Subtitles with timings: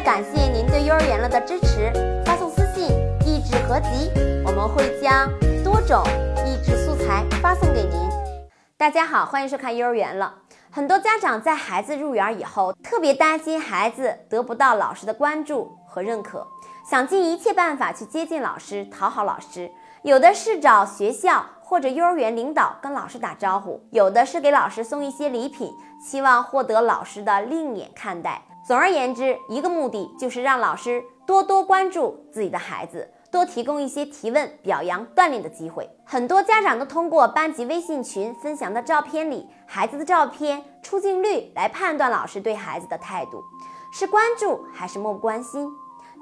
[0.00, 1.92] 感谢您对幼儿园了的支持，
[2.24, 2.88] 发送私信
[3.26, 4.10] “益智合集”，
[4.46, 5.28] 我们会将
[5.64, 6.02] 多种
[6.46, 8.08] 益智素材发送给您。
[8.76, 10.32] 大家好，欢迎收看幼儿园了。
[10.70, 16.46] 很多家长在孩子入园以后，特别担心孩子得不到老师的关注和认可，
[16.88, 19.70] 想尽一切办法去接近老师，讨好老师。
[20.02, 28.42] 有的是找学校或者幼儿园领导跟老师打招呼，有的是给老师送一些礼品，期望获得老师的另眼看待。
[28.68, 35.88] 总而言之，一个目的就是让老师多多关注自己的孩子，多提供一些提问、表扬、锻炼的机会。
[36.04, 43.42] 很多家长都通过班级微信群分享的照片里孩子的照片出镜率来判断老师对孩子的态度，
[43.90, 45.66] 是关注还是漠不关心。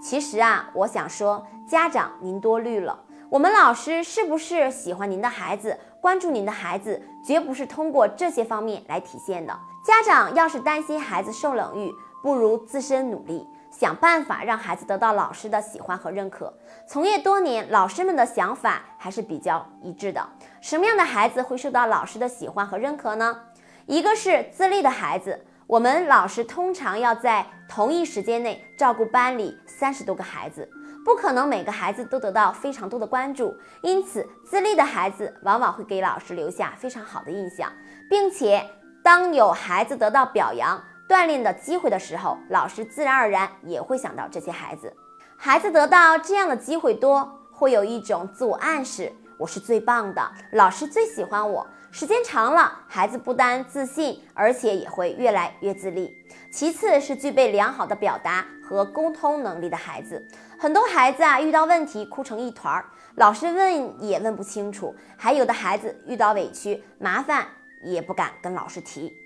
[0.00, 2.96] 其实啊，我想说，家长您多虑了。
[3.28, 9.52] 我们老师是不是喜欢您的孩子，关注您的孩子，绝不是通过这些方面来体现的。
[9.84, 16.52] 家长要是担心孩子受冷遇，不如自身努力，想办法让孩子得到老师的喜欢和认可。
[16.88, 20.26] 从业多年，老师们的想法还是比较一致的。
[20.60, 23.40] 什么样的孩子会受到老师的喜欢和认可呢？
[23.86, 30.68] 一个是自立的孩子，我们老师通常要在同一时间内照顾班里三十多个孩子，
[31.04, 37.70] 不可能每个孩子都得到非常多的关注，因此自立的孩子往往会给老师留下非常好的印象，
[38.10, 38.68] 并且
[39.04, 40.82] 当有孩子得到表扬。
[41.08, 44.92] 锻炼的机会的时候，老师自然而然也会想到这些孩子。
[45.36, 51.66] 孩子得到这样的机会多，会有一种自我暗示：我是最棒的，老师最喜欢我。
[51.92, 56.12] 时间长了，孩子不单自信，而且也会越来越自立。
[56.50, 60.26] 其次是具备良好的表达和沟通能力的孩子。
[60.58, 67.46] 很多孩子啊，遇到问题哭成一团儿，老师问也问不清楚；还有的孩子遇到委屈麻烦
[67.82, 69.16] 也不敢跟老师提。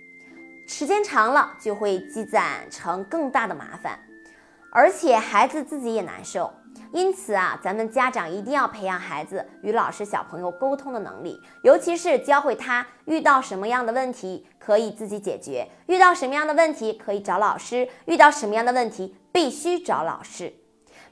[0.73, 3.99] 时间长了，就会积攒成更大的麻烦，
[4.71, 6.49] 而且孩子自己也难受。
[6.93, 20.55] 因此啊，咱们家长一定要培养孩子与老师、小朋友沟通的能力，尤其是教会他遇到什么样的问题可以自己解决，遇到什么样的问题可以找老师，遇到什么样的问题必须找老师。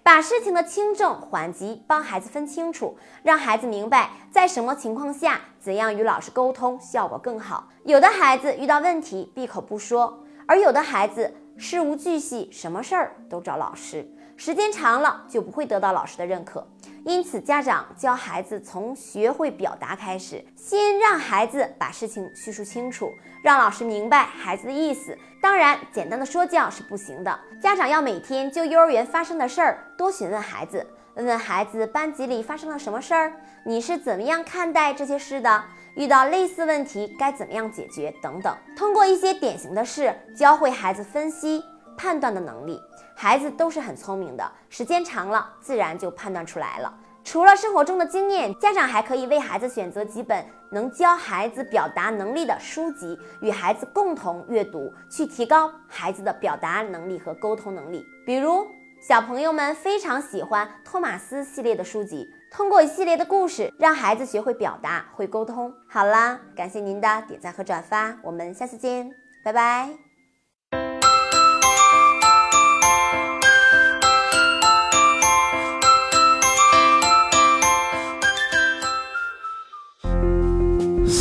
[0.08, 7.68] 把事情的轻重缓急帮孩子分清楚，让孩子明白在什么情况下怎样与老师沟通效果更好。
[7.84, 16.64] 有的孩子遇到问题闭口不说，而有的孩子事无巨细，什么事儿都找老师，时间长了就不会得到老师的认可。
[17.04, 23.12] 因此，家长教孩子从学会表达开始，先让孩子把事情叙述清楚，
[23.42, 25.18] 让老师明白孩子的意思。
[25.42, 33.32] 当然，简单的说教是不行的，家长要每天就幼儿园发生的事儿多询问孩子，问问孩子班级里发生了什么事儿，
[33.64, 35.64] 你是怎么样看待这些事的？
[35.96, 38.14] 遇到类似问题该怎么样解决？
[38.22, 41.60] 等等，通过一些典型的事，教会孩子分析。
[42.00, 42.80] 判断的能力，
[43.20, 46.94] 孩子都是很聪明的，时间长了，自然就判断出来了。
[47.24, 58.06] 除了生活中的经验，家长还可以为孩子选择几本能教孩子表达能力的书籍，与孩子共同阅读，去提高孩子的表达能力和沟通能力。
[58.24, 58.64] 比如，
[59.02, 65.74] 小朋友们非常喜欢托马斯系列的书籍，通过一系列的故事，让孩子学会表达，会沟通。
[65.88, 69.10] 好啦，感谢您的点赞和转发，我们下次见，
[69.42, 70.07] 拜拜。